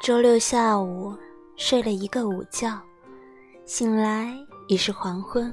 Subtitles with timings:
[0.00, 1.14] 周六下午
[1.56, 2.80] 睡了一个午觉，
[3.66, 4.34] 醒来
[4.66, 5.52] 已是黄昏。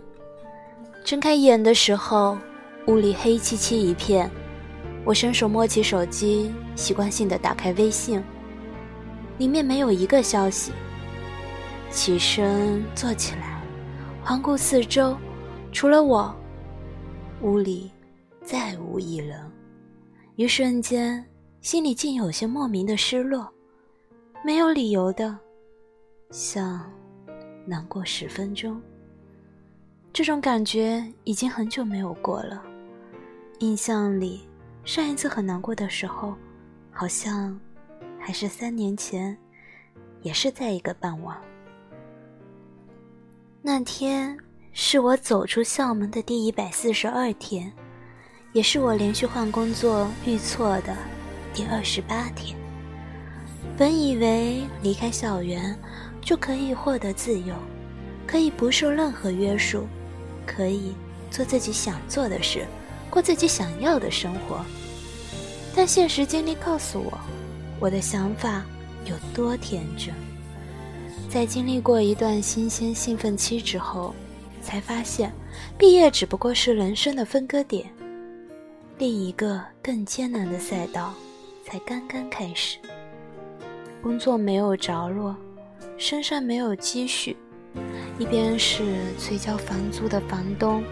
[1.04, 2.38] 睁开眼的时候，
[2.88, 4.32] 屋里黑漆漆一片。
[5.04, 8.24] 我伸手摸起手机，习惯性的打开微信，
[9.38, 10.72] 里面没有一个消息。
[11.92, 13.62] 起身坐起来，
[14.24, 15.18] 环顾四周，
[15.74, 16.34] 除了我，
[17.42, 17.92] 屋里
[18.46, 19.52] 再无一人。
[20.38, 21.26] 一瞬间，
[21.60, 23.52] 心里竟有些莫名的失落，
[24.44, 25.38] 没有理由的，
[26.32, 26.90] 像
[27.66, 28.82] 难过十分钟。
[30.14, 32.64] 这种感觉已经很久没有过了，
[33.60, 34.42] 印象里。
[34.86, 36.34] 上一次很难过的时候，
[36.92, 37.60] 好像
[38.18, 39.38] 还是三年前，
[40.22, 41.38] 也是在一个傍晚。
[43.62, 44.38] 那天
[44.72, 47.72] 是我走出校门的第一百四十二天，
[48.54, 50.96] 也是我连续换工作遇错的
[51.54, 52.58] 第二十八天。
[53.78, 55.78] 本以为离开校园
[56.20, 57.54] 就可以获得自由，
[58.26, 59.86] 可以不受任何约束，
[60.46, 60.94] 可以
[61.30, 62.66] 做自己想做的事。
[63.10, 64.66] 过自己想要的生活，
[65.74, 67.18] 但现实经历告诉我，
[67.80, 68.66] 我的想法
[69.06, 70.14] 有多天真。
[71.30, 74.14] 在经历过一段新鲜兴奋期之后，
[74.62, 75.32] 才发现，
[75.78, 77.90] 毕业只不过是人生的分割点，
[78.98, 81.14] 另一个更艰难的赛道
[81.66, 82.78] 才刚刚开始。
[84.02, 85.36] 工作没有着落，
[85.98, 87.36] 身上没有积蓄，
[88.18, 88.84] 一边是
[89.18, 90.84] 催交房租的房东。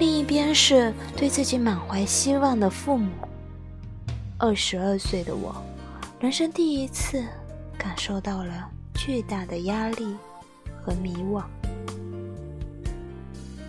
[0.00, 3.10] 另一边是对自己满怀希望的父母。
[4.38, 5.54] 二十二岁的我，
[6.20, 7.24] 人生第一次
[7.76, 10.16] 感受到了巨大的压力
[10.84, 11.42] 和迷惘。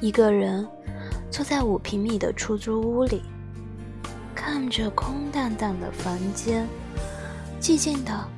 [0.02, 0.68] 一个人
[1.32, 3.24] 坐在五平米的出租屋里，
[4.36, 6.68] 看着空荡荡的房间，
[7.60, 8.30] 寂静的，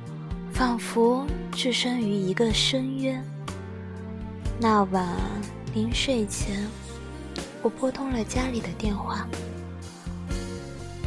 [0.62, 3.20] 仿佛置身于一个深渊。
[4.60, 5.08] 那晚
[5.74, 6.64] 临睡前。
[7.62, 9.26] 我拨通了家里的电话，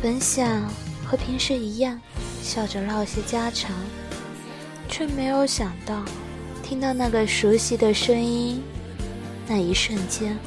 [0.02, 0.70] 本想
[1.06, 1.98] 和平时一样
[2.44, 3.72] 笑着唠些家常，
[4.90, 6.04] 却没有想到
[6.62, 8.62] 听到那个熟悉的声音，
[9.48, 10.38] 那一瞬间，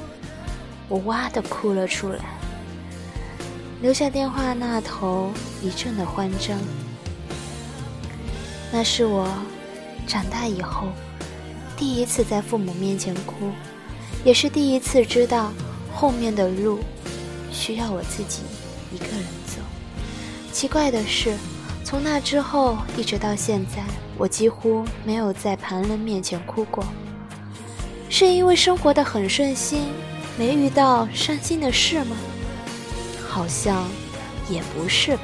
[0.86, 2.20] 我哇的哭了出来，
[3.80, 5.30] 留下电话那头
[5.62, 6.58] 一阵的慌张。
[8.70, 9.28] 那是我
[10.06, 10.88] 长大以后
[11.76, 13.50] 第一次在父母面前哭，
[14.24, 15.52] 也是第一次知道。
[15.90, 16.78] 后面的路
[17.50, 18.42] 需要我自己
[18.92, 19.60] 一个人走。
[20.52, 21.36] 奇怪的是，
[21.82, 23.82] 从那之后一直到现在，
[24.16, 26.84] 我几乎没有在旁人面前哭过。
[28.08, 29.88] 是因为生活的很顺心，
[30.38, 32.16] 没遇到伤心的事吗？
[33.28, 33.84] 好像
[34.48, 35.22] 也不是吧。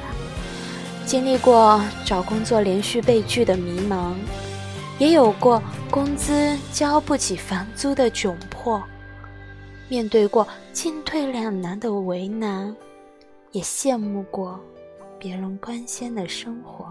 [1.05, 4.13] 经历过找工作连续被拒的迷茫，
[4.97, 5.61] 也有过
[5.91, 8.81] 工资交不起房租的窘迫。
[9.87, 12.75] 面对过进退两难的为难，
[13.51, 14.59] 也羡慕过
[15.19, 16.85] 别人光鲜的生活；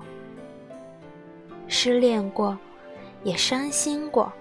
[1.66, 2.56] 失恋过，
[3.24, 4.32] 也伤心过。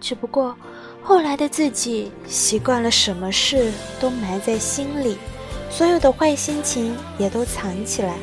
[0.00, 0.56] 只不过
[1.02, 3.70] 后来的自己习惯了什么事
[4.00, 5.18] 都埋在心里，
[5.70, 8.16] 所有的坏心情也都藏起来，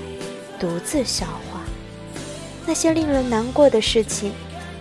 [0.60, 1.62] 独自消化。
[2.66, 4.32] 那些令人难过的事情，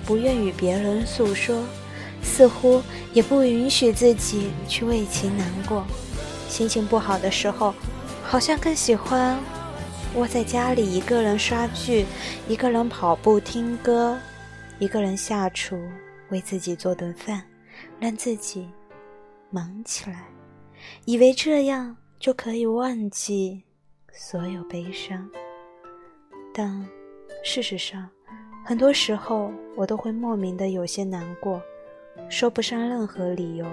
[0.06, 1.62] 不愿与别人诉说。
[2.26, 5.84] 似乎也不允许自己去为其难过，
[6.48, 7.74] 心情不好的时候，
[8.22, 9.38] 好像更喜欢
[10.14, 12.06] 窝在家里一个人刷剧，
[12.48, 14.18] 一个人跑步听歌，
[14.78, 15.78] 一个人下厨
[16.30, 17.42] 为自己做顿饭，
[18.00, 18.70] 让自己
[19.50, 20.24] 忙起来，
[21.04, 23.64] 以为这样就可以忘记
[24.10, 25.28] 所有悲伤。
[26.54, 26.88] 但
[27.42, 28.09] 事实上，
[28.65, 31.60] 很多时候我都会莫名的有些难过。
[32.31, 33.66] 说不上任何理由。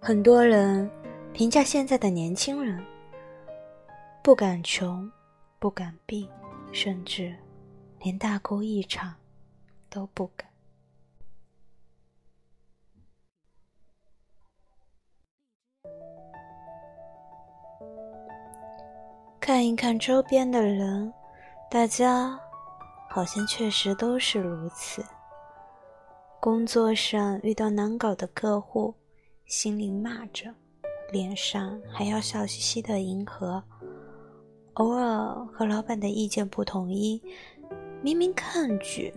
[0.00, 0.90] 很多人
[1.34, 2.82] 评价现在的年轻人：
[4.22, 5.08] 不敢穷，
[5.58, 6.26] 不敢病，
[6.72, 7.36] 甚至
[8.00, 9.14] 连大哭一场
[9.90, 10.47] 都不敢。
[19.48, 21.10] 看一看周边的人，
[21.70, 22.38] 大家
[23.08, 25.02] 好像确实都是如此。
[26.38, 28.92] 工作上遇到难搞的客户，
[29.46, 30.54] 心里骂着，
[31.12, 33.62] 脸上还要笑嘻嘻的迎合；
[34.74, 37.18] 偶尔和老板的意见不统一，
[38.02, 39.10] 明明抗拒，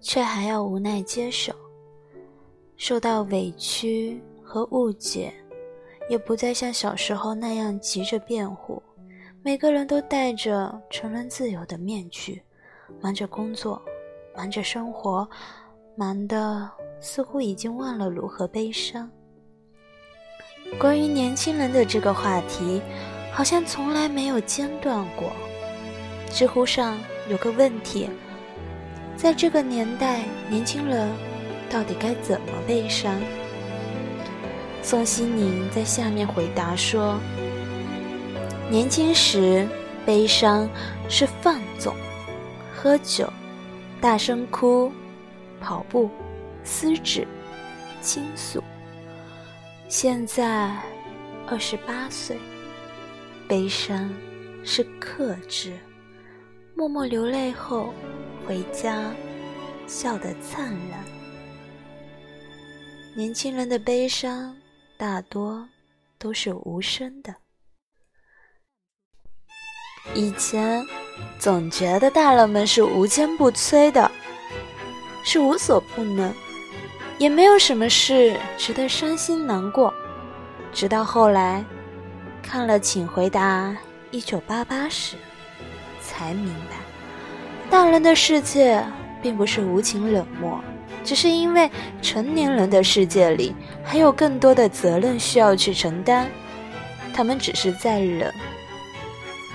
[0.00, 1.52] 却还要无奈接受。
[2.76, 5.34] 受到委屈和误解，
[6.08, 8.80] 也不再像小时候那样急着辩护，
[9.44, 12.40] 每个人都戴着成人自由的面具，
[13.00, 13.82] 忙着工作，
[14.36, 15.28] 忙着生活，
[15.96, 19.10] 忙的似乎已经忘了如何悲伤。
[20.78, 22.80] 关于年轻人的这个话题，
[23.32, 25.32] 好像从来没有间断过。
[26.30, 26.96] 知乎上
[27.28, 28.08] 有个问题：
[29.16, 31.10] 在这个年代，年轻人
[31.68, 33.20] 到底该怎么悲伤？
[34.82, 37.18] 宋希宁在下面回答说。
[38.72, 39.68] 年轻时，
[40.06, 40.66] 悲伤
[41.06, 41.94] 是放纵、
[42.74, 43.30] 喝酒、
[44.00, 44.90] 大声哭、
[45.60, 46.08] 跑步、
[46.64, 47.28] 撕纸、
[48.00, 48.64] 倾诉。
[49.90, 50.74] 现在，
[51.46, 52.38] 二十八岁，
[53.46, 54.10] 悲伤
[54.64, 55.78] 是克制，
[56.74, 57.92] 默默流泪后
[58.48, 59.12] 回家，
[59.86, 61.04] 笑得灿烂。
[63.14, 64.56] 年轻人的悲伤
[64.96, 65.68] 大多
[66.16, 67.34] 都是无声的。
[70.14, 70.86] 以前
[71.38, 74.10] 总觉得大人们是无坚不摧的，
[75.24, 76.32] 是无所不能，
[77.18, 79.92] 也没有什么事值得伤心难过。
[80.72, 81.64] 直到后来
[82.42, 83.76] 看了《请回答
[84.10, 85.16] 一九八八》时，
[86.02, 86.76] 才明白，
[87.70, 88.84] 大人的世界
[89.22, 90.60] 并不是无情冷漠，
[91.04, 91.70] 只是因为
[92.02, 96.26] 成年人的世界里还有更多的责任需要去承担，
[97.14, 98.32] 他们只是在忍。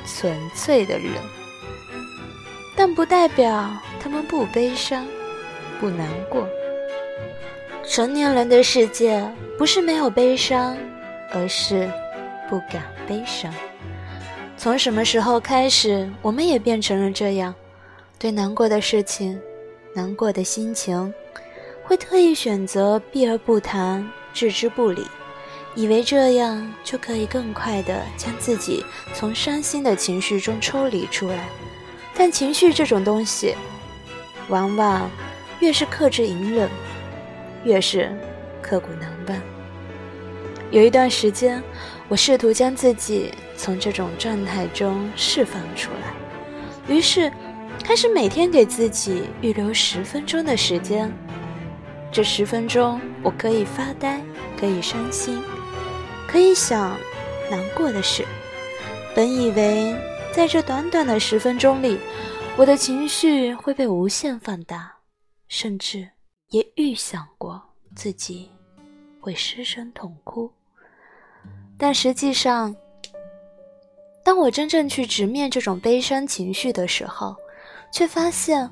[0.07, 1.11] 纯粹的人，
[2.75, 3.69] 但不代表
[3.99, 5.05] 他们不悲伤、
[5.79, 6.47] 不难过。
[7.83, 9.23] 成年人的世界
[9.57, 10.75] 不是没有悲伤，
[11.31, 11.89] 而是
[12.49, 13.53] 不敢悲伤。
[14.57, 17.53] 从什么时候开始，我们也变成了这样？
[18.17, 19.39] 对难过的事情、
[19.93, 21.13] 难过的心情，
[21.83, 25.05] 会特意选择避而不谈、置之不理。
[25.77, 28.83] 以为这样就可以更快地将自己
[29.13, 31.47] 从伤心的情绪中抽离出来，
[32.15, 33.53] 但情绪这种东西，
[34.47, 35.07] 往往
[35.59, 36.67] 越是克制隐忍，
[37.63, 38.11] 越是
[38.59, 39.37] 刻骨难忘。
[40.71, 41.61] 有一段时间，
[42.07, 47.31] 我试图将自己从这种状态中释放出来，于是
[47.83, 51.13] 开始每天给自己预留十分钟的时间，
[52.11, 54.19] 这十分钟我可以发呆，
[54.59, 55.39] 可以伤心。
[56.27, 56.99] 可以想
[57.49, 58.25] 难过的事。
[59.15, 59.95] 本以为
[60.31, 61.97] 在这短短的十分钟里，
[62.57, 64.93] 我的情绪会被无限放大，
[65.47, 66.07] 甚至
[66.49, 67.61] 也预想过
[67.95, 68.51] 自己
[69.19, 70.51] 会失声痛哭。
[71.77, 72.75] 但实际上，
[74.23, 77.35] 当我真正去直面这种悲伤情绪的时候，
[77.91, 78.69] 却发现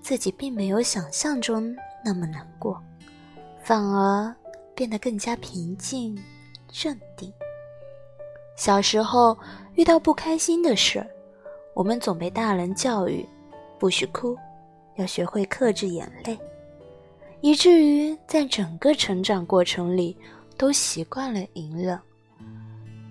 [0.00, 2.82] 自己并没有想象中那么难过，
[3.62, 4.34] 反而
[4.74, 6.18] 变得更加平静。
[6.70, 7.32] 镇定。
[8.56, 9.38] 小时候
[9.74, 11.06] 遇到不开心的事，
[11.74, 13.24] 我们总被大人教育，
[13.78, 14.36] 不许哭，
[14.96, 16.36] 要学会克制眼泪，
[17.40, 20.16] 以至于在整个成长过程里
[20.56, 21.96] 都习惯了隐忍，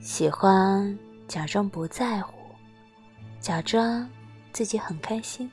[0.01, 0.97] 喜欢
[1.29, 2.33] 假装不在乎，
[3.39, 4.09] 假装
[4.51, 5.49] 自己很开心。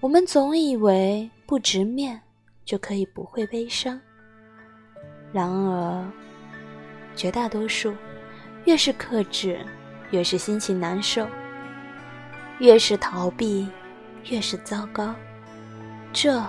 [0.00, 2.18] 我们总以为不直面
[2.64, 4.00] 就可以不会悲伤，
[5.30, 6.10] 然而。
[7.16, 7.94] 绝大多数，
[8.64, 9.58] 越是克制，
[10.10, 11.26] 越是心情难受；
[12.58, 13.68] 越是逃避，
[14.30, 15.14] 越是糟糕。
[16.12, 16.42] 这，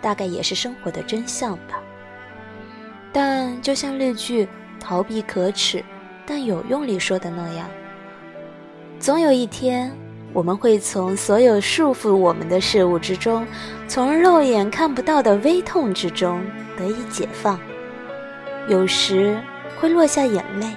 [0.00, 1.80] 大概也是生活的真相吧。
[3.12, 4.44] 但就像那句
[4.80, 5.84] 《逃避可耻
[6.26, 7.68] 但有用》里说的那样，
[8.98, 9.92] 总有一天，
[10.32, 13.46] 我们会从所有束缚我们的事物之中，
[13.86, 16.44] 从肉眼看不到的微痛之中
[16.76, 17.58] 得以解放。
[18.68, 19.40] 有时。
[19.80, 20.74] 会落下眼泪，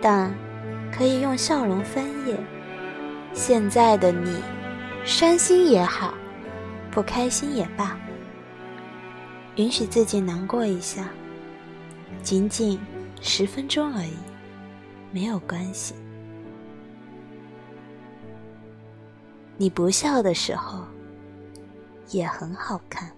[0.00, 0.32] 但
[0.92, 2.36] 可以用笑容翻页。
[3.32, 4.42] 现在的你，
[5.04, 6.14] 伤心也好，
[6.90, 7.96] 不开心也罢，
[9.56, 11.08] 允许自己难过一下，
[12.22, 12.80] 仅仅
[13.20, 14.16] 十分钟而已，
[15.12, 15.94] 没有关系。
[19.56, 20.84] 你不笑的时候，
[22.10, 23.08] 也很好看。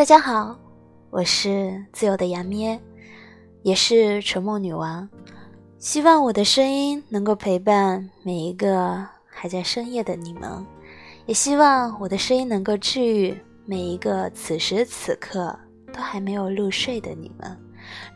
[0.00, 0.58] 大家好，
[1.10, 2.80] 我是自由的杨咩，
[3.62, 5.06] 也是沉默女王。
[5.76, 10.66] 希望我的声音能够陪伴每一个还在深夜的你们，
[11.26, 15.54] 也希望我的声音能够治愈每一个此时此刻
[15.92, 17.54] 都还没有入睡的你们。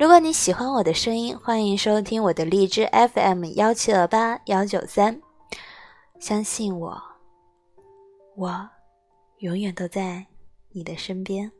[0.00, 5.20] 如果你喜欢我的声音，欢迎收听我的荔枝 FM 幺七二八幺九三。
[6.18, 6.98] 相信我，
[8.36, 8.70] 我
[9.40, 10.24] 永远都在
[10.72, 11.52] 你的身边。